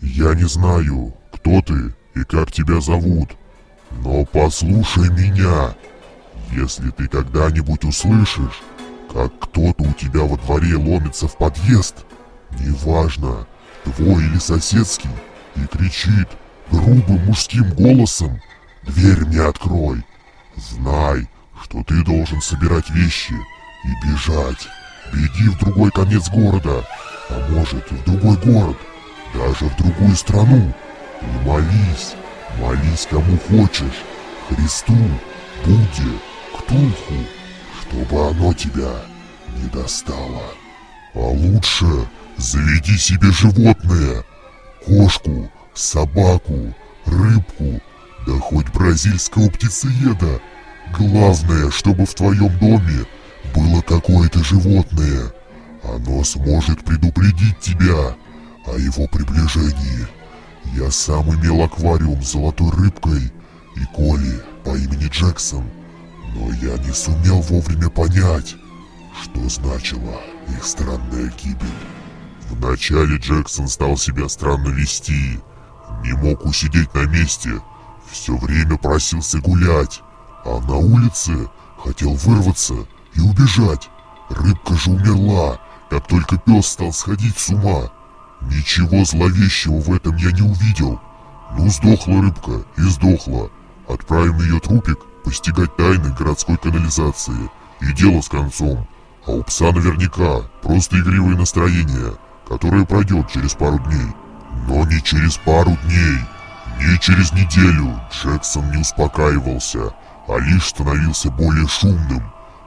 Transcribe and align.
Я 0.00 0.34
не 0.34 0.48
знаю, 0.48 1.14
кто 1.32 1.60
ты 1.62 1.94
и 2.14 2.24
как 2.24 2.52
тебя 2.52 2.80
зовут, 2.80 3.30
но 3.90 4.24
послушай 4.24 5.10
меня. 5.10 5.74
Если 6.52 6.90
ты 6.90 7.08
когда-нибудь 7.08 7.84
услышишь, 7.84 8.62
как 9.12 9.38
кто-то 9.38 9.82
у 9.82 9.92
тебя 9.92 10.22
во 10.22 10.36
дворе 10.36 10.76
ломится 10.76 11.28
в 11.28 11.36
подъезд, 11.36 12.06
неважно, 12.58 13.46
твой 13.84 14.24
или 14.24 14.38
соседский, 14.38 15.10
и 15.56 15.66
кричит 15.66 16.28
грубым 16.70 17.24
мужским 17.26 17.70
голосом 17.72 18.40
«Дверь 18.82 19.24
мне 19.26 19.40
открой!» 19.40 20.04
Знай, 20.56 21.28
что 21.62 21.82
ты 21.82 22.02
должен 22.02 22.40
собирать 22.40 22.88
вещи 22.90 23.34
и 23.84 24.06
бежать. 24.06 24.68
Беги 25.12 25.48
в 25.48 25.58
другой 25.58 25.90
конец 25.90 26.28
города, 26.30 26.84
а 27.28 27.48
может 27.50 27.90
и 27.92 27.94
в 27.94 28.04
другой 28.04 28.36
город, 28.36 28.76
даже 29.34 29.66
в 29.66 29.76
другую 29.76 30.16
страну. 30.16 30.72
И 31.22 31.46
молись, 31.46 32.14
молись 32.58 33.06
кому 33.10 33.38
хочешь, 33.48 34.04
Христу, 34.48 34.94
Будде, 35.64 36.18
Ктулху, 36.56 37.14
чтобы 37.82 38.28
оно 38.28 38.52
тебя 38.52 38.92
не 39.56 39.68
достало. 39.70 40.42
А 41.14 41.18
лучше 41.18 41.86
заведи 42.36 42.96
себе 42.98 43.30
животное, 43.32 44.24
кошку, 44.84 45.50
собаку, 45.74 46.74
рыбку, 47.06 47.80
да 48.26 48.32
хоть 48.40 48.68
бразильского 48.68 49.48
птицееда. 49.48 50.40
Главное, 50.96 51.70
чтобы 51.70 52.06
в 52.06 52.14
твоем 52.14 52.56
доме 52.58 53.06
было 53.54 53.80
какое-то 53.82 54.42
животное. 54.44 55.32
Оно 55.96 56.22
сможет 56.24 56.84
предупредить 56.84 57.58
тебя 57.58 58.14
о 58.66 58.76
его 58.76 59.06
приближении. 59.06 60.06
Я 60.74 60.90
сам 60.90 61.34
имел 61.34 61.62
аквариум 61.62 62.22
с 62.22 62.32
золотой 62.32 62.70
рыбкой 62.72 63.32
и 63.76 63.84
Коли 63.94 64.42
по 64.62 64.76
имени 64.76 65.08
Джексон, 65.08 65.64
но 66.34 66.52
я 66.52 66.76
не 66.84 66.92
сумел 66.92 67.40
вовремя 67.40 67.88
понять, 67.88 68.56
что 69.22 69.48
значила 69.48 70.20
их 70.48 70.64
странная 70.64 71.32
гибель. 71.42 71.66
Вначале 72.50 73.16
Джексон 73.16 73.66
стал 73.66 73.96
себя 73.96 74.28
странно 74.28 74.68
вести, 74.68 75.40
не 76.04 76.12
мог 76.12 76.44
усидеть 76.44 76.92
на 76.94 77.06
месте, 77.06 77.52
все 78.10 78.36
время 78.36 78.76
просился 78.76 79.40
гулять, 79.40 80.02
а 80.44 80.60
на 80.60 80.76
улице 80.76 81.48
хотел 81.82 82.12
вырваться 82.14 82.74
и 83.14 83.20
убежать. 83.20 83.88
Рыбка 84.28 84.74
же 84.74 84.90
умерла, 84.90 85.58
как 85.90 86.06
только 86.06 86.36
пес 86.38 86.66
стал 86.66 86.92
сходить 86.92 87.38
с 87.38 87.50
ума. 87.50 87.90
Ничего 88.42 89.04
зловещего 89.04 89.80
в 89.80 89.92
этом 89.92 90.16
я 90.16 90.30
не 90.32 90.42
увидел. 90.42 91.00
Ну, 91.56 91.68
сдохла 91.70 92.22
рыбка 92.22 92.64
и 92.76 92.82
сдохла. 92.82 93.50
Отправим 93.88 94.38
ее 94.40 94.60
трупик 94.60 94.98
постигать 95.24 95.76
тайны 95.76 96.12
городской 96.12 96.56
канализации. 96.56 97.50
И 97.80 97.92
дело 97.92 98.20
с 98.20 98.28
концом. 98.28 98.86
А 99.26 99.32
у 99.32 99.42
пса 99.42 99.72
наверняка 99.72 100.42
просто 100.62 100.98
игривое 100.98 101.36
настроение, 101.36 102.14
которое 102.48 102.84
пройдет 102.84 103.28
через 103.30 103.54
пару 103.54 103.78
дней. 103.80 104.14
Но 104.68 104.84
не 104.84 105.02
через 105.02 105.36
пару 105.36 105.76
дней, 105.84 106.18
не 106.80 106.98
через 106.98 107.32
неделю 107.32 108.00
Джексон 108.12 108.70
не 108.70 108.78
успокаивался, 108.78 109.94
а 110.28 110.38
лишь 110.38 110.68
становился 110.68 111.30
более 111.30 111.66
шумным. 111.66 112.22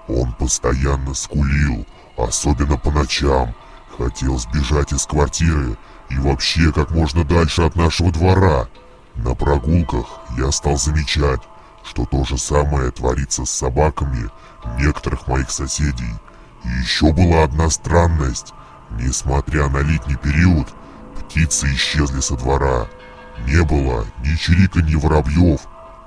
Он 0.07 0.33
постоянно 0.33 1.13
скулил, 1.13 1.85
особенно 2.25 2.77
по 2.77 2.91
ночам, 2.91 3.53
хотел 3.97 4.37
сбежать 4.37 4.93
из 4.93 5.05
квартиры 5.05 5.77
и 6.09 6.17
вообще 6.17 6.71
как 6.71 6.91
можно 6.91 7.23
дальше 7.23 7.63
от 7.63 7.75
нашего 7.75 8.11
двора. 8.11 8.67
На 9.15 9.35
прогулках 9.35 10.05
я 10.37 10.51
стал 10.51 10.77
замечать, 10.77 11.41
что 11.83 12.05
то 12.05 12.23
же 12.23 12.37
самое 12.37 12.91
творится 12.91 13.45
с 13.45 13.49
собаками 13.49 14.29
некоторых 14.79 15.27
моих 15.27 15.51
соседей. 15.51 16.13
И 16.63 16.69
еще 16.81 17.11
была 17.13 17.43
одна 17.43 17.69
странность. 17.69 18.53
Несмотря 18.91 19.69
на 19.69 19.79
летний 19.79 20.15
период, 20.15 20.67
птицы 21.19 21.67
исчезли 21.73 22.21
со 22.21 22.35
двора. 22.35 22.87
Не 23.45 23.63
было 23.63 24.05
ни 24.23 24.35
чириканья 24.35 24.97
воробьев, 24.97 25.61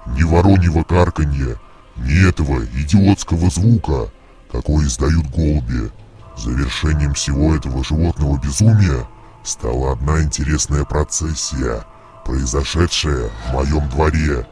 ни 0.06 0.22
вороньего 0.22 0.82
карканья, 0.82 1.58
ни 1.96 2.28
этого 2.28 2.64
идиотского 2.64 3.50
звука, 3.50 4.10
какой 4.52 4.84
издают 4.84 5.26
голуби. 5.30 5.90
Завершением 6.36 7.14
всего 7.14 7.54
этого 7.56 7.82
животного 7.82 8.38
безумия 8.38 9.06
стала 9.42 9.92
одна 9.92 10.22
интересная 10.22 10.84
процессия, 10.84 11.84
произошедшая 12.24 13.30
в 13.46 13.52
моем 13.54 13.88
дворе. 13.88 14.46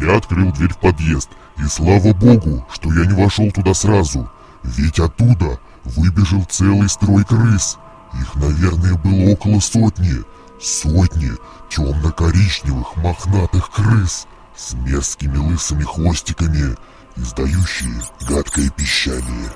Я 0.00 0.16
открыл 0.16 0.52
дверь 0.52 0.72
в 0.72 0.78
подъезд, 0.78 1.30
и 1.58 1.64
слава 1.64 2.12
богу, 2.12 2.66
что 2.72 2.92
я 2.92 3.06
не 3.06 3.14
вошел 3.14 3.50
туда 3.50 3.72
сразу, 3.72 4.30
ведь 4.62 5.00
оттуда 5.00 5.58
выбежал 5.84 6.44
целый 6.44 6.88
строй 6.88 7.24
крыс. 7.24 7.78
Их, 8.20 8.34
наверное, 8.34 8.94
было 8.94 9.32
около 9.32 9.60
сотни. 9.60 10.22
Сотни 10.60 11.32
темно-коричневых 11.68 12.96
мохнатых 12.96 13.70
крыс 13.70 14.26
с 14.56 14.72
мерзкими 14.74 15.36
лысыми 15.36 15.82
хвостиками, 15.82 16.76
издающие 17.16 18.00
гадкое 18.28 18.70
пищание. 18.70 19.50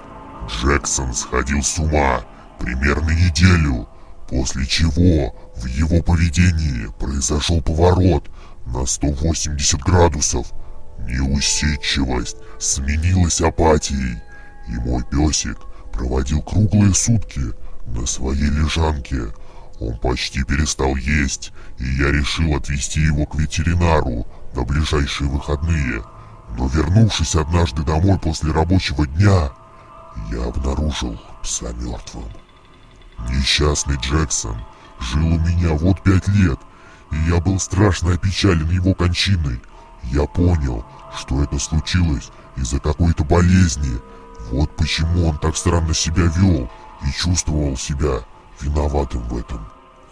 Джексон 0.48 1.14
сходил 1.14 1.62
с 1.62 1.78
ума 1.78 2.22
примерно 2.58 3.10
неделю, 3.10 3.88
после 4.28 4.66
чего 4.66 5.34
в 5.56 5.66
его 5.66 6.02
поведении 6.02 6.90
произошел 6.98 7.60
поворот 7.62 8.30
на 8.66 8.86
180 8.86 9.80
градусов. 9.80 10.46
Неусидчивость 11.06 12.36
сменилась 12.58 13.40
апатией, 13.40 14.20
и 14.68 14.72
мой 14.72 15.02
песик 15.10 15.56
проводил 15.92 16.42
круглые 16.42 16.94
сутки 16.94 17.40
на 17.86 18.06
своей 18.06 18.50
лежанке. 18.50 19.32
Он 19.80 19.98
почти 19.98 20.44
перестал 20.44 20.94
есть, 20.96 21.52
и 21.78 21.84
я 21.84 22.10
решил 22.10 22.54
отвезти 22.54 23.00
его 23.00 23.24
к 23.24 23.34
ветеринару 23.36 24.26
на 24.54 24.62
ближайшие 24.64 25.28
выходные. 25.30 26.02
Но 26.56 26.66
вернувшись 26.66 27.36
однажды 27.36 27.82
домой 27.82 28.18
после 28.18 28.52
рабочего 28.52 29.06
дня, 29.06 29.50
я 30.30 30.44
обнаружил 30.44 31.18
пса 31.42 31.72
мертвым. 31.72 32.28
Несчастный 33.28 33.96
Джексон 33.96 34.56
жил 35.00 35.26
у 35.26 35.38
меня 35.38 35.72
вот 35.74 36.02
пять 36.02 36.28
лет, 36.28 36.58
и 37.10 37.16
я 37.28 37.40
был 37.40 37.58
страшно 37.58 38.14
опечален 38.14 38.68
его 38.70 38.94
кончиной. 38.94 39.60
Я 40.04 40.26
понял, 40.26 40.84
что 41.16 41.42
это 41.42 41.58
случилось 41.58 42.30
из-за 42.56 42.80
какой-то 42.80 43.24
болезни. 43.24 43.98
Вот 44.50 44.74
почему 44.76 45.28
он 45.28 45.38
так 45.38 45.56
странно 45.56 45.94
себя 45.94 46.24
вел 46.24 46.70
и 47.06 47.12
чувствовал 47.12 47.76
себя 47.76 48.20
виноватым 48.60 49.22
в 49.22 49.36
этом. 49.36 49.66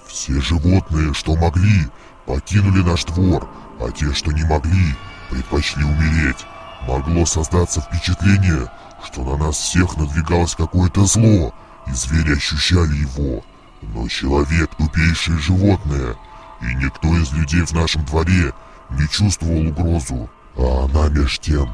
Все 0.07 0.41
животные, 0.41 1.13
что 1.13 1.37
могли, 1.37 1.89
покинули 2.27 2.83
наш 2.83 3.05
двор, 3.05 3.49
а 3.81 3.91
те, 3.91 4.13
что 4.15 4.33
не 4.33 4.45
могли, 4.45 4.95
предпочли 5.31 5.85
умереть. 5.85 6.47
Могло 6.87 7.27
создаться 7.27 7.81
впечатление, 7.81 8.71
что 9.05 9.23
на 9.23 9.37
нас 9.37 9.57
всех 9.57 9.97
надвигалось 9.97 10.55
какое-то 10.55 11.05
зло, 11.05 11.53
и 11.87 11.93
звери 11.93 12.37
ощущали 12.37 12.95
его. 12.95 13.43
Но 13.83 14.09
человек— 14.09 14.71
тупейшее 14.79 15.39
животное, 15.39 16.17
и 16.61 16.75
никто 16.75 17.09
из 17.17 17.33
людей 17.33 17.63
в 17.63 17.73
нашем 17.73 18.05
дворе 18.05 18.53
не 18.91 19.09
чувствовал 19.09 19.69
угрозу, 19.69 20.29
а 20.57 20.85
она 20.85 21.09
меж 21.09 21.39
тем 21.39 21.69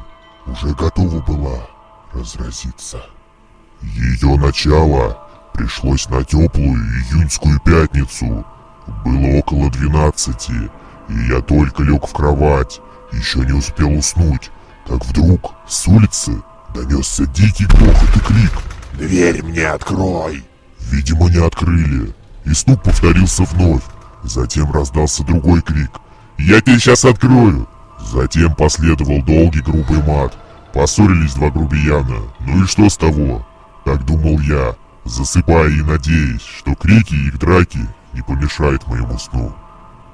уже 0.45 0.73
готова 0.75 1.21
была 1.21 1.67
разразиться. 2.13 3.03
Ее 3.81 4.37
начало 4.37 5.17
пришлось 5.53 6.07
на 6.09 6.23
теплую 6.23 6.77
июньскую 6.77 7.59
пятницу. 7.59 8.45
Было 9.03 9.39
около 9.39 9.71
двенадцати, 9.71 10.69
и 11.09 11.13
я 11.29 11.41
только 11.41 11.83
лег 11.83 12.07
в 12.07 12.13
кровать, 12.13 12.79
еще 13.11 13.39
не 13.39 13.53
успел 13.53 13.91
уснуть, 13.97 14.51
как 14.87 15.05
вдруг 15.05 15.53
с 15.67 15.87
улицы 15.87 16.41
донесся 16.73 17.25
дикий 17.27 17.65
грохот 17.65 18.15
и 18.15 18.19
крик. 18.19 18.51
«Дверь 18.93 19.43
мне 19.43 19.67
открой!» 19.67 20.43
Видимо, 20.79 21.29
не 21.29 21.43
открыли, 21.43 22.13
и 22.45 22.53
стук 22.53 22.83
повторился 22.83 23.43
вновь. 23.43 23.81
Затем 24.23 24.71
раздался 24.71 25.23
другой 25.23 25.61
крик. 25.61 25.91
«Я 26.37 26.61
тебе 26.61 26.79
сейчас 26.79 27.05
открою!» 27.05 27.67
Затем 27.99 28.53
последовал 28.55 29.21
долгий 29.23 29.61
грубый 29.61 30.01
мат. 30.03 30.37
Поссорились 30.73 31.33
два 31.33 31.49
грубияна. 31.49 32.21
Ну 32.41 32.63
и 32.63 32.67
что 32.67 32.89
с 32.89 32.97
того? 32.97 33.45
Так 33.85 34.05
думал 34.05 34.39
я, 34.39 34.75
засыпая 35.05 35.69
и 35.69 35.81
надеясь, 35.81 36.41
что 36.41 36.75
крики 36.75 37.13
и 37.15 37.27
их 37.27 37.39
драки 37.39 37.79
не 38.13 38.21
помешают 38.21 38.85
моему 38.87 39.17
сну. 39.17 39.55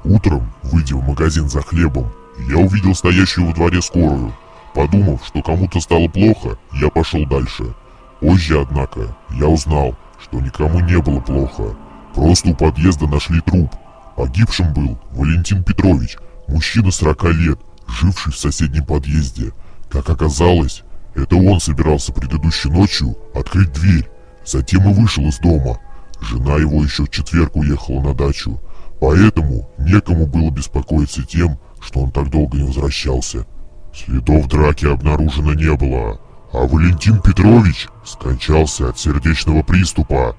Утром, 0.03 0.51
выйдя 0.63 0.95
в 0.95 1.03
магазин 1.03 1.49
за 1.49 1.61
хлебом, 1.61 2.11
я 2.38 2.57
увидел 2.57 2.95
стоящую 2.95 3.48
во 3.48 3.54
дворе 3.54 3.81
скорую. 3.81 4.33
Подумав, 4.74 5.25
что 5.25 5.42
кому-то 5.42 5.80
стало 5.80 6.07
плохо, 6.07 6.57
я 6.74 6.89
пошел 6.89 7.25
дальше. 7.25 7.74
Позже, 8.19 8.62
однако, 8.62 9.16
я 9.31 9.48
узнал, 9.48 9.95
что 10.22 10.39
никому 10.39 10.80
не 10.80 11.00
было 11.00 11.19
плохо. 11.19 11.75
Просто 12.13 12.50
у 12.50 12.56
подъезда 12.56 13.07
нашли 13.07 13.42
труп. 13.42 13.74
Погибшим 14.16 14.74
был 14.74 15.00
Валентин 15.12 15.63
Петрович, 15.63 16.18
мужчина 16.48 16.92
40 16.92 17.24
лет, 17.33 17.60
живший 17.88 18.31
в 18.31 18.38
соседнем 18.38 18.86
подъезде. 18.86 19.51
Как 19.89 20.10
оказалось, 20.10 20.83
это 21.16 21.36
он 21.36 21.60
собирался 21.60 22.13
предыдущей 22.13 22.69
ночью 22.69 23.18
открыть 23.33 23.74
дверь, 23.74 24.10
затем 24.45 24.89
и 24.89 24.94
вышел 24.94 25.28
из 25.28 25.39
дома. 25.39 25.80
Жена 26.22 26.57
его 26.57 26.83
еще 26.83 27.04
в 27.04 27.10
четверг 27.10 27.56
уехала 27.56 28.01
на 28.01 28.13
дачу, 28.13 28.62
поэтому 29.00 29.69
некому 29.80 30.28
было 30.28 30.51
беспокоиться 30.51 31.24
тем, 31.24 31.57
что 31.81 32.01
он 32.01 32.12
так 32.12 32.30
долго 32.30 32.57
не 32.57 32.63
возвращался. 32.63 33.45
Следов 33.94 34.48
драки 34.48 34.86
обнаружено 34.86 35.54
не 35.54 35.75
было, 35.75 36.19
а 36.54 36.68
Валентин 36.68 37.19
Петрович 37.22 37.88
скончался 38.06 38.89
от 38.89 39.00
сердечного 39.00 39.63
приступа. 39.63 40.36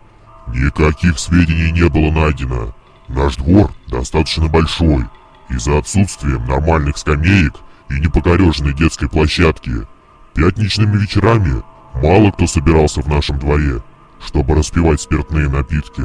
Никаких 0.49 1.19
сведений 1.19 1.73
не 1.73 1.89
было 1.89 2.11
найдено. 2.11 2.75
Наш 3.09 3.37
двор 3.37 3.73
достаточно 3.89 4.49
большой, 4.49 5.07
из-за 5.51 5.79
отсутствия 5.79 6.39
нормальных 6.39 6.97
скамеек 6.97 7.55
и 7.91 7.95
непокореженной 7.95 8.73
детской 8.73 9.09
площадки. 9.09 9.87
Пятничными 10.35 10.97
вечерами 10.97 11.63
мало 11.95 12.31
кто 12.31 12.47
собирался 12.47 13.03
в 13.03 13.09
нашем 13.09 13.39
дворе, 13.39 13.83
чтобы 14.25 14.55
распивать 14.55 15.01
спиртные 15.01 15.49
напитки. 15.49 16.05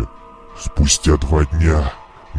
Спустя 0.60 1.16
два 1.18 1.46
дня 1.46 1.94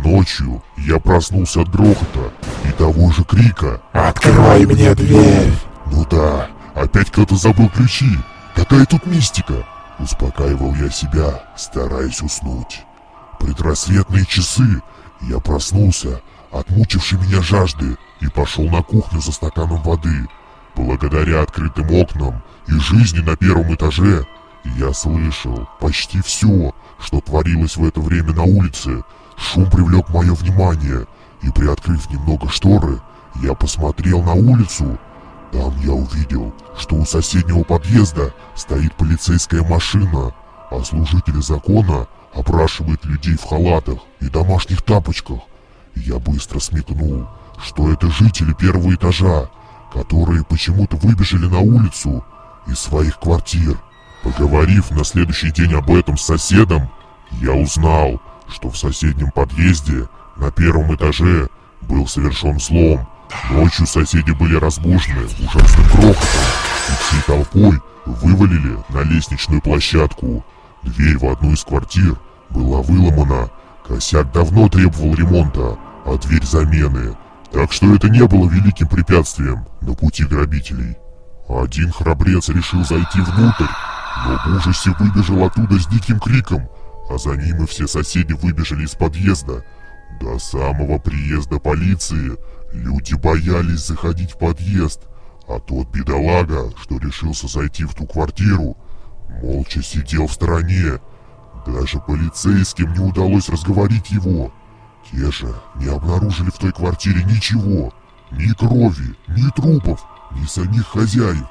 Ночью 0.05 0.62
я 0.77 0.99
проснулся 0.99 1.62
от 1.62 1.71
грохота 1.71 2.33
и 2.65 2.73
того 2.73 3.11
же 3.11 3.25
крика. 3.25 3.81
«Открой 3.93 4.67
мне 4.67 4.95
дверь!» 4.95 5.53
Ну 5.91 6.06
да, 6.11 6.49
опять 6.75 7.11
кто-то 7.11 7.37
забыл 7.37 7.69
ключи. 7.69 8.19
Какая 8.55 8.85
тут 8.87 9.06
мистика? 9.06 9.67
Успокаивал 9.99 10.75
я 10.75 10.91
себя, 10.91 11.43
стараясь 11.56 12.23
уснуть. 12.23 12.85
Предрассветные 13.41 14.27
часы 14.27 14.83
я 15.23 15.39
проснулся 15.39 16.21
от 16.50 16.71
мучившей 16.71 17.19
меня 17.19 17.43
жажды 17.43 17.97
и 18.21 18.29
пошел 18.29 18.65
на 18.69 18.83
кухню 18.83 19.21
за 19.21 19.33
стаканом 19.33 19.83
воды. 19.83 20.27
Благодаря 20.77 21.43
открытым 21.43 21.91
окнам 21.93 22.43
и 22.67 22.73
жизни 22.73 23.21
на 23.21 23.37
первом 23.37 23.75
этаже 23.75 24.27
я 24.77 24.93
слышал 24.93 25.69
почти 25.81 26.21
все, 26.21 26.73
что 27.00 27.21
творилось 27.21 27.77
в 27.77 27.85
это 27.85 28.00
время 28.00 28.33
на 28.33 28.43
улице, 28.43 29.03
Шум 29.38 29.70
привлек 29.70 30.08
мое 30.08 30.35
внимание, 30.35 31.06
и 31.43 31.50
приоткрыв 31.50 32.11
немного 32.11 32.49
шторы, 32.49 33.00
я 33.40 33.55
посмотрел 33.55 34.23
на 34.23 34.32
улицу. 34.32 34.99
Там 35.52 35.75
я 35.81 35.93
увидел, 35.93 36.52
что 36.76 36.96
у 36.96 37.05
соседнего 37.05 37.62
подъезда 37.62 38.35
стоит 38.56 38.94
полицейская 38.96 39.62
машина, 39.62 40.35
а 40.70 40.82
служители 40.82 41.40
закона 41.40 42.06
опрашивают 42.35 43.05
людей 43.05 43.37
в 43.37 43.44
халатах 43.44 43.99
и 44.20 44.29
домашних 44.29 44.82
тапочках. 44.82 45.38
Я 45.94 46.19
быстро 46.19 46.58
смекнул, 46.58 47.29
что 47.62 47.90
это 47.90 48.11
жители 48.11 48.52
первого 48.52 48.94
этажа, 48.94 49.49
которые 49.93 50.44
почему-то 50.44 50.96
выбежали 50.96 51.46
на 51.46 51.61
улицу 51.61 52.25
из 52.67 52.79
своих 52.79 53.19
квартир. 53.19 53.79
Поговорив 54.23 54.90
на 54.90 55.05
следующий 55.05 55.52
день 55.52 55.75
об 55.75 55.90
этом 55.90 56.19
с 56.19 56.25
соседом, 56.25 56.90
я 57.40 57.52
узнал, 57.52 58.20
что 58.50 58.71
в 58.71 58.79
соседнем 58.79 59.31
подъезде 59.31 60.09
на 60.37 60.50
первом 60.50 60.95
этаже 60.95 61.49
был 61.83 62.06
совершен 62.06 62.56
взлом. 62.56 63.09
Ночью 63.50 63.87
соседи 63.87 64.31
были 64.31 64.56
разбужены 64.56 65.25
ужасным 65.25 65.87
грохотом 65.89 66.41
и 66.89 66.93
всей 67.03 67.23
толпой 67.27 67.81
вывалили 68.06 68.79
на 68.89 69.03
лестничную 69.03 69.61
площадку. 69.61 70.45
Дверь 70.83 71.19
в 71.19 71.27
одну 71.27 71.53
из 71.53 71.65
квартир 71.65 72.19
была 72.50 72.81
выломана. 72.81 73.50
Косяк 73.87 74.33
давно 74.33 74.69
требовал 74.69 75.15
ремонта, 75.15 75.79
а 76.05 76.17
дверь 76.17 76.45
замены. 76.45 77.17
Так 77.53 77.73
что 77.73 77.95
это 77.95 78.09
не 78.09 78.27
было 78.27 78.49
великим 78.49 78.89
препятствием 78.89 79.67
на 79.81 79.95
пути 79.95 80.25
грабителей. 80.25 80.97
Один 81.49 81.91
храбрец 81.91 82.49
решил 82.50 82.85
зайти 82.85 83.21
внутрь, 83.21 83.65
но 84.27 84.39
в 84.45 84.56
ужасе 84.56 84.95
выбежал 84.99 85.45
оттуда 85.45 85.79
с 85.79 85.87
диким 85.87 86.21
криком, 86.21 86.69
а 87.08 87.19
за 87.19 87.37
ним 87.37 87.64
и 87.64 87.66
все 87.66 87.87
соседи 87.87 88.32
выбежали 88.32 88.84
из 88.84 88.94
подъезда. 88.94 89.64
До 90.20 90.38
самого 90.38 90.99
приезда 90.99 91.58
полиции 91.58 92.37
люди 92.72 93.14
боялись 93.14 93.87
заходить 93.87 94.32
в 94.32 94.38
подъезд, 94.38 95.00
а 95.49 95.58
тот 95.60 95.88
бедолага, 95.88 96.70
что 96.81 96.99
решился 96.99 97.49
зайти 97.49 97.84
в 97.84 97.94
ту 97.94 98.06
квартиру, 98.06 98.76
молча 99.43 99.82
сидел 99.82 100.26
в 100.26 100.32
стороне. 100.32 101.00
Даже 101.66 102.00
полицейским 102.00 102.93
не 102.93 103.00
удалось 103.00 103.49
разговорить 103.49 104.11
его. 104.11 104.52
Те 105.11 105.31
же 105.31 105.54
не 105.76 105.87
обнаружили 105.87 106.50
в 106.50 106.58
той 106.58 106.72
квартире 106.72 107.25
ничего, 107.25 107.94
ни 108.31 108.52
крови, 108.52 109.16
ни 109.28 109.50
трупов, 109.50 110.04
ни 110.32 110.44
самих 110.46 110.87
хозяев. 110.87 111.46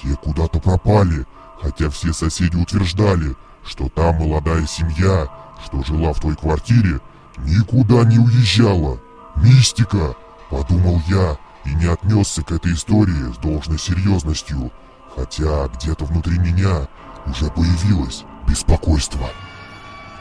Те 0.00 0.14
куда-то 0.14 0.60
пропали, 0.60 1.26
хотя 1.60 1.90
все 1.90 2.12
соседи 2.12 2.56
утверждали, 2.56 3.34
что 3.64 3.88
та 3.88 4.12
молодая 4.12 4.66
семья, 4.66 5.28
что 5.64 5.82
жила 5.84 6.12
в 6.12 6.20
той 6.20 6.36
квартире, 6.36 7.00
никуда 7.38 8.04
не 8.04 8.18
уезжала. 8.18 8.98
Мистика, 9.36 10.14
подумал 10.50 11.00
я 11.08 11.38
и 11.64 11.74
не 11.74 11.86
отнесся 11.86 12.42
к 12.42 12.52
этой 12.52 12.72
истории 12.72 13.32
с 13.32 13.36
должной 13.38 13.78
серьезностью, 13.78 14.70
хотя 15.14 15.68
где-то 15.68 16.04
внутри 16.04 16.38
меня 16.38 16.88
уже 17.26 17.50
появилось 17.50 18.24
беспокойство. 18.46 19.28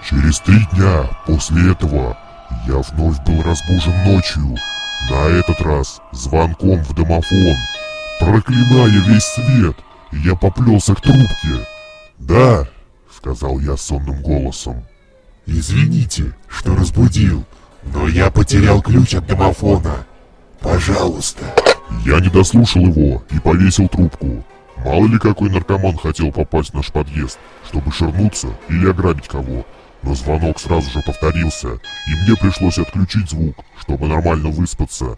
Через 0.07 0.39
три 0.39 0.65
дня 0.74 1.09
после 1.25 1.71
этого 1.71 2.18
я 2.68 2.77
вновь 2.77 3.19
был 3.25 3.42
разбужен 3.44 3.94
ночью, 4.06 4.56
на 5.09 5.27
этот 5.27 5.62
раз 5.62 6.01
звонком 6.12 6.83
в 6.83 6.94
домофон. 6.94 7.56
Проклиная 8.19 8.88
весь 8.88 9.24
свет, 9.24 9.77
я 10.12 10.35
поплелся 10.35 10.94
к 10.94 11.01
трубке. 11.01 11.65
«Да, 12.18 12.68
сказал 13.19 13.60
я 13.60 13.75
сонным 13.75 14.21
голосом. 14.21 14.86
«Извините, 15.45 16.33
что 16.48 16.74
разбудил, 16.74 17.44
но 17.83 18.07
я 18.07 18.31
потерял 18.31 18.81
ключ 18.81 19.13
от 19.13 19.27
домофона. 19.27 20.06
Пожалуйста». 20.62 21.44
Я 22.06 22.19
не 22.19 22.30
дослушал 22.30 22.83
его 22.88 23.24
и 23.31 23.39
повесил 23.39 23.89
трубку. 23.89 24.44
Мало 24.77 25.07
ли 25.07 25.19
какой 25.19 25.50
наркоман 25.50 25.98
хотел 25.98 26.31
попасть 26.31 26.69
в 26.69 26.75
наш 26.75 26.92
подъезд, 26.94 27.39
чтобы 27.68 27.92
ширнуться 27.92 28.48
или 28.69 28.89
ограбить 28.89 29.27
кого. 29.27 29.66
Но 30.01 30.16
звонок 30.16 30.60
сразу 30.60 30.90
же 30.90 31.02
повторился, 31.02 31.68
и 31.68 32.16
мне 32.21 32.38
пришлось 32.40 32.78
отключить 32.78 33.30
звук, 33.31 33.56
чтобы 33.81 34.07
нормально 34.07 34.49
выспаться. 34.49 35.18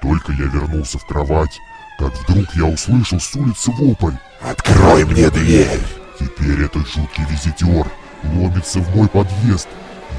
Только 0.00 0.32
я 0.32 0.44
вернулся 0.44 0.98
в 0.98 1.06
кровать, 1.06 1.58
как 1.98 2.14
вдруг 2.20 2.46
я 2.54 2.64
услышал 2.64 3.20
с 3.20 3.34
улицы 3.36 3.72
вопль. 3.72 4.14
«Открой 4.40 5.04
мне 5.04 5.28
дверь!» 5.28 6.01
Теперь 6.22 6.62
этот 6.62 6.86
жуткий 6.86 7.24
визитер 7.24 7.90
ломится 8.22 8.78
в 8.78 8.96
мой 8.96 9.08
подъезд. 9.08 9.68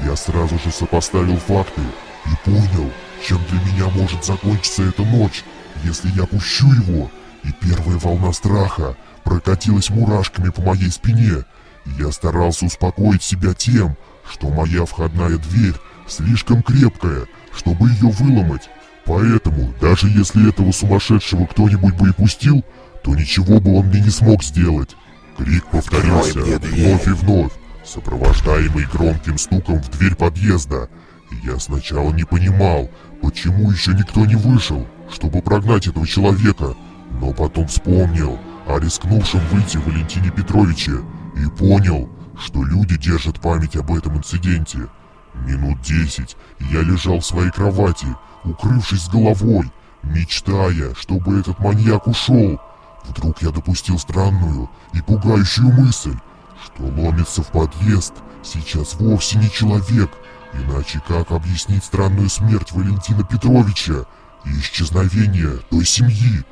Я 0.04 0.16
сразу 0.16 0.58
же 0.58 0.70
сопоставил 0.70 1.38
факты 1.38 1.80
и 2.26 2.50
понял, 2.50 2.90
чем 3.26 3.38
для 3.48 3.60
меня 3.60 3.88
может 3.88 4.22
закончиться 4.22 4.82
эта 4.82 5.02
ночь, 5.02 5.44
если 5.82 6.08
я 6.10 6.26
пущу 6.26 6.70
его. 6.72 7.10
И 7.42 7.52
первая 7.52 7.96
волна 7.98 8.32
страха 8.34 8.96
прокатилась 9.22 9.88
мурашками 9.88 10.50
по 10.50 10.60
моей 10.60 10.90
спине. 10.90 11.44
я 11.98 12.12
старался 12.12 12.66
успокоить 12.66 13.22
себя 13.22 13.54
тем, 13.54 13.96
что 14.30 14.50
моя 14.50 14.84
входная 14.84 15.38
дверь 15.38 15.74
слишком 16.06 16.62
крепкая, 16.62 17.26
чтобы 17.54 17.88
ее 17.88 18.10
выломать. 18.10 18.68
Поэтому, 19.06 19.72
даже 19.80 20.08
если 20.08 20.50
этого 20.50 20.70
сумасшедшего 20.72 21.46
кто-нибудь 21.46 21.94
бы 21.94 22.10
и 22.10 22.12
пустил, 22.12 22.62
то 23.02 23.14
ничего 23.14 23.60
бы 23.60 23.78
он 23.78 23.86
мне 23.86 24.00
не 24.00 24.10
смог 24.10 24.42
сделать. 24.42 24.96
Крик 25.36 25.66
повторился. 25.66 26.40
Вновь 26.40 27.06
и 27.06 27.10
вновь, 27.10 27.52
сопровождаемый 27.84 28.86
громким 28.86 29.38
стуком 29.38 29.82
в 29.82 29.90
дверь 29.90 30.14
подъезда. 30.14 30.88
И 31.30 31.46
я 31.46 31.58
сначала 31.58 32.12
не 32.12 32.24
понимал, 32.24 32.90
почему 33.20 33.70
еще 33.70 33.92
никто 33.92 34.24
не 34.24 34.36
вышел, 34.36 34.86
чтобы 35.10 35.42
прогнать 35.42 35.86
этого 35.86 36.06
человека, 36.06 36.74
но 37.20 37.32
потом 37.32 37.66
вспомнил 37.66 38.38
о 38.66 38.78
рискнувшем 38.78 39.40
выйти 39.50 39.76
Валентине 39.78 40.30
Петровиче 40.30 41.00
и 41.36 41.46
понял, 41.58 42.08
что 42.38 42.62
люди 42.62 42.96
держат 42.96 43.40
память 43.40 43.76
об 43.76 43.92
этом 43.92 44.16
инциденте. 44.18 44.88
Минут 45.34 45.80
десять 45.82 46.36
я 46.60 46.80
лежал 46.82 47.18
в 47.18 47.26
своей 47.26 47.50
кровати, 47.50 48.06
укрывшись 48.44 49.08
головой, 49.08 49.70
мечтая, 50.02 50.94
чтобы 50.94 51.40
этот 51.40 51.58
маньяк 51.58 52.06
ушел, 52.06 52.60
Вдруг 53.04 53.42
я 53.42 53.50
допустил 53.50 53.98
странную 53.98 54.70
и 54.92 55.00
пугающую 55.00 55.72
мысль, 55.72 56.16
что 56.64 56.84
ломится 56.84 57.42
в 57.42 57.48
подъезд 57.48 58.14
сейчас 58.42 58.94
вовсе 58.94 59.38
не 59.38 59.50
человек, 59.50 60.10
иначе 60.54 61.00
как 61.06 61.30
объяснить 61.30 61.84
странную 61.84 62.28
смерть 62.28 62.72
Валентина 62.72 63.24
Петровича 63.24 64.04
и 64.44 64.50
исчезновение 64.58 65.58
той 65.70 65.84
семьи? 65.84 66.44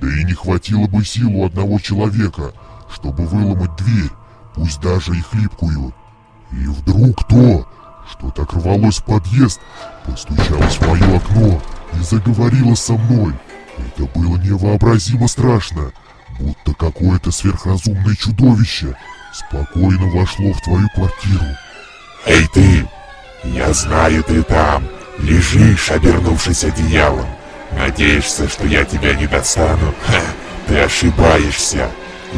Да 0.00 0.06
и 0.06 0.24
не 0.24 0.32
хватило 0.32 0.86
бы 0.86 1.04
сил 1.04 1.30
у 1.34 1.46
одного 1.46 1.78
человека, 1.78 2.52
чтобы 2.92 3.26
выломать 3.26 3.74
дверь, 3.76 4.10
пусть 4.54 4.80
даже 4.80 5.16
и 5.16 5.20
хлипкую. 5.20 5.94
И 6.52 6.66
вдруг 6.66 7.26
то, 7.26 7.68
что 8.10 8.30
так 8.30 8.52
рвалось 8.54 8.98
в 8.98 9.04
подъезд, 9.04 9.60
постучалось 10.04 10.76
в 10.76 10.88
мое 10.88 11.16
окно 11.16 11.60
и 11.94 12.02
заговорила 12.02 12.74
со 12.74 12.94
мной. 12.94 13.34
Это 13.86 14.04
было 14.18 14.36
невообразимо 14.36 15.28
страшно, 15.28 15.92
будто 16.38 16.74
какое-то 16.74 17.30
сверхразумное 17.30 18.14
чудовище 18.16 18.96
спокойно 19.32 20.08
вошло 20.10 20.52
в 20.52 20.60
твою 20.62 20.88
квартиру. 20.94 21.44
«Эй 22.26 22.46
ты! 22.52 22.88
Я 23.44 23.72
знаю, 23.72 24.24
ты 24.24 24.42
там, 24.42 24.88
лежишь, 25.18 25.90
обернувшись 25.90 26.64
одеялом. 26.64 27.26
Надеешься, 27.72 28.48
что 28.48 28.66
я 28.66 28.84
тебя 28.84 29.14
не 29.14 29.26
достану? 29.26 29.94
Ха, 30.04 30.20
ты 30.66 30.78
ошибаешься. 30.78 31.90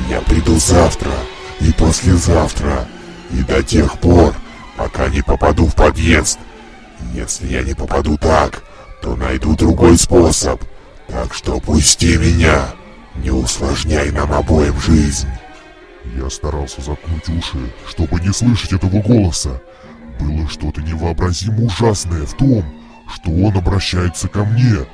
Я 0.08 0.20
приду 0.20 0.56
завтра 0.58 1.12
и 1.60 1.72
послезавтра, 1.72 2.86
и 3.30 3.42
до 3.42 3.62
тех 3.62 3.98
пор, 3.98 4.34
пока 4.76 5.08
не 5.08 5.22
попаду 5.22 5.66
в 5.66 5.74
подъезд. 5.74 6.38
Если 7.14 7.48
я 7.48 7.62
не 7.62 7.74
попаду 7.74 8.18
так, 8.18 8.62
то 9.02 9.16
найду 9.16 9.56
другой 9.56 9.96
способ. 9.98 10.62
Так 11.10 11.34
что 11.34 11.58
пусти 11.58 12.16
меня, 12.16 12.68
не 13.16 13.30
усложняй 13.30 14.12
нам 14.12 14.32
обоим 14.32 14.78
жизнь. 14.80 15.28
Я 16.16 16.30
старался 16.30 16.80
заткнуть 16.80 17.28
уши, 17.28 17.72
чтобы 17.88 18.20
не 18.20 18.32
слышать 18.32 18.72
этого 18.72 19.02
голоса. 19.02 19.60
Было 20.20 20.48
что-то 20.48 20.80
невообразимо 20.82 21.64
ужасное 21.64 22.24
в 22.26 22.34
том, 22.34 22.64
что 23.12 23.30
он 23.32 23.56
обращается 23.56 24.28
ко 24.28 24.44
мне. 24.44 24.86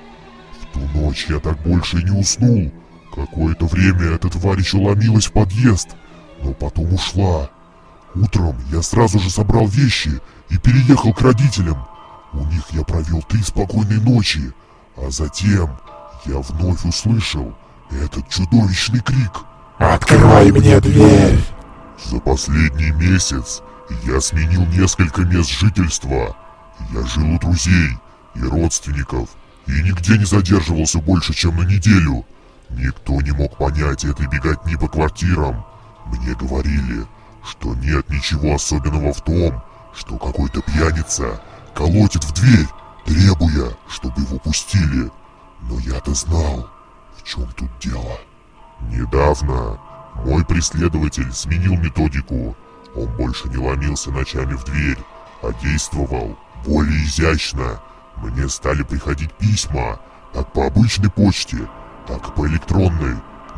В 0.61 0.73
ту 0.73 0.81
ночь 0.99 1.27
я 1.29 1.39
так 1.39 1.61
больше 1.63 2.01
и 2.01 2.05
не 2.05 2.19
уснул. 2.19 2.73
Какое-то 3.15 3.67
время 3.67 4.15
эта 4.15 4.31
тварь 4.31 4.61
еще 4.61 4.79
ломилась 4.79 5.27
в 5.27 5.33
подъезд, 5.33 5.91
но 6.43 6.55
потом 6.55 6.95
ушла. 6.95 7.51
Утром 8.15 8.57
я 8.73 8.81
сразу 8.81 9.19
же 9.19 9.29
собрал 9.29 9.67
вещи 9.67 10.13
и 10.49 10.57
переехал 10.57 11.13
к 11.13 11.21
родителям. 11.21 11.87
У 12.33 12.43
них 12.47 12.65
я 12.71 12.85
провел 12.85 13.21
три 13.23 13.43
спокойные 13.43 14.01
ночи, 14.01 14.53
а 14.97 15.11
затем 15.11 15.79
я 16.25 16.39
вновь 16.39 16.85
услышал 16.85 17.55
этот 17.91 18.29
чудовищный 18.29 19.01
крик. 19.01 19.45
«Открывай 19.79 20.51
мне 20.51 20.81
дверь!» 20.81 21.39
За 22.05 22.19
последний 22.19 22.91
месяц 22.93 23.63
я 24.05 24.21
сменил 24.21 24.67
несколько 24.67 25.23
мест 25.23 25.51
жительства. 25.51 26.37
Я 26.93 27.07
жил 27.07 27.35
у 27.35 27.39
друзей 27.39 27.99
и 28.35 28.43
родственников 28.43 29.31
и 29.67 29.73
нигде 29.83 30.19
не 30.19 30.25
задерживался 30.25 30.99
больше, 30.99 31.35
чем 31.35 31.57
на 31.57 31.63
неделю. 31.63 32.25
Никто 32.71 33.21
не 33.21 33.31
мог 33.33 33.57
понять 33.57 34.05
этой 34.05 34.27
беготни 34.27 34.77
по 34.77 34.89
квартирам. 34.89 35.65
Мне 36.07 36.35
говорили, 36.35 37.07
что 37.45 37.75
нет 37.75 38.09
ничего 38.11 38.55
особенного 38.55 39.13
в 39.13 39.23
том, 39.23 39.63
что 39.95 40.19
какой-то 40.19 40.61
пьяница 40.63 41.41
колотит 41.75 42.25
в 42.25 42.33
дверь, 42.35 42.69
требуя, 43.05 43.71
чтобы 43.89 44.23
его 44.23 44.39
пустили. 44.39 45.11
Но 45.63 45.79
я-то 45.81 46.15
знал, 46.15 46.69
в 47.17 47.23
чем 47.23 47.47
тут 47.57 47.71
дело. 47.81 48.19
Недавно 48.91 49.79
мой 50.25 50.45
преследователь 50.45 51.33
сменил 51.33 51.77
методику. 51.77 52.57
Он 52.95 53.07
больше 53.17 53.49
не 53.49 53.57
ломился 53.57 54.11
ночами 54.11 54.55
в 54.55 54.65
дверь, 54.65 54.99
а 55.43 55.53
действовал 55.63 56.39
более 56.65 57.05
изящно. 57.05 57.81
Мне 58.17 58.49
стали 58.49 58.83
приходить 58.83 59.33
письма, 59.35 60.01
как 60.33 60.53
по 60.53 60.67
обычной 60.67 61.11
почте, 61.11 61.69
так 62.07 62.29
и 62.29 62.33
по 62.33 62.47
электронной, 62.47 63.17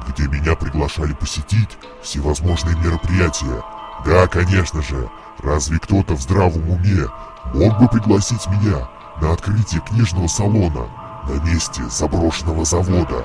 где 0.08 0.26
меня 0.26 0.54
приглашали 0.54 1.12
посетить 1.12 1.78
всевозможные 2.02 2.76
мероприятия. 2.76 3.62
Да, 4.04 4.26
конечно 4.26 4.82
же, 4.82 5.08
разве 5.42 5.78
кто-то 5.78 6.14
в 6.14 6.22
здравом 6.22 6.68
уме 6.70 7.06
мог 7.54 7.78
бы 7.78 7.88
пригласить 7.88 8.46
меня 8.48 8.88
на 9.20 9.32
открытие 9.32 9.80
книжного 9.80 10.26
салона 10.26 10.88
на 11.28 11.40
месте 11.44 11.82
заброшенного 11.90 12.64
завода 12.64 13.24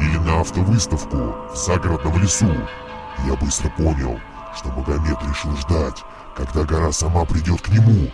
или 0.00 0.16
на 0.18 0.40
автовыставку 0.40 1.34
в 1.52 1.56
загородном 1.56 2.20
лесу? 2.20 2.52
Я 3.26 3.34
быстро 3.36 3.68
понял, 3.70 4.18
что 4.56 4.70
Магомед 4.70 5.18
решил 5.28 5.54
ждать, 5.56 6.02
когда 6.36 6.64
гора 6.64 6.90
сама 6.92 7.24
придет 7.24 7.60
к 7.60 7.68
нему. 7.68 8.10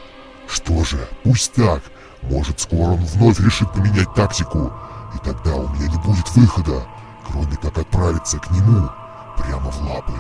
Что 0.49 0.83
же, 0.85 1.09
пусть 1.25 1.53
так, 1.55 1.83
может 2.23 2.61
скоро 2.61 2.93
он 2.93 3.05
вновь 3.05 3.39
решит 3.41 3.73
поменять 3.73 4.13
тактику, 4.15 4.73
и 5.15 5.19
тогда 5.25 5.55
у 5.55 5.69
меня 5.69 5.89
не 5.89 5.99
будет 5.99 6.29
выхода, 6.35 6.83
кроме 7.27 7.57
как 7.57 7.79
отправиться 7.79 8.39
к 8.39 8.51
нему 8.51 8.89
прямо 9.37 9.71
в 9.71 9.83
лапы. 9.83 10.15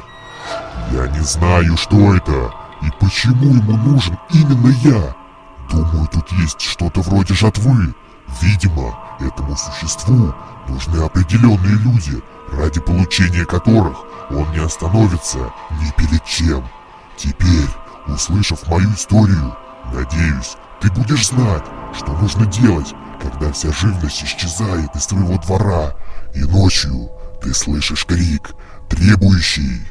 Я 0.93 1.09
не 1.09 1.21
знаю, 1.21 1.77
что 1.77 2.15
это 2.15 2.53
и 2.83 2.91
почему 3.01 3.55
ему 3.55 3.77
нужен 3.77 4.17
именно 4.31 4.69
я. 4.83 5.15
Думаю, 5.71 6.09
тут 6.09 6.31
есть 6.33 6.61
что-то 6.61 7.01
вроде 7.01 7.35
жатвы. 7.35 7.95
Видимо, 8.41 8.99
этому 9.21 9.57
существу 9.57 10.35
нужны 10.69 11.03
определенные 11.03 11.77
люди, 11.77 12.23
ради 12.53 12.81
получения 12.81 13.45
которых 13.45 13.97
он 14.31 14.51
не 14.53 14.59
остановится 14.59 15.53
ни 15.81 15.91
перед 15.97 16.25
чем. 16.25 16.65
Теперь, 17.17 17.69
услышав 18.07 18.67
мою 18.69 18.93
историю, 18.93 19.57
надеюсь, 19.93 20.57
ты 20.81 20.91
будешь 20.93 21.29
знать, 21.29 21.65
что 21.97 22.13
нужно 22.13 22.47
делать, 22.47 22.95
когда 23.21 23.51
вся 23.53 23.73
живность 23.73 24.23
исчезает 24.23 24.95
из 24.95 25.07
твоего 25.07 25.39
двора, 25.39 25.95
и 26.35 26.41
ночью 26.45 27.11
ты 27.43 27.53
слышишь 27.55 28.05
крик, 28.05 28.55
требующий 28.89 29.83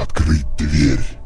открыть 0.00 0.46
дверь. 0.56 1.19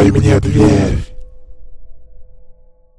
Открой 0.00 0.18
мне 0.18 0.40
дверь 0.40 1.19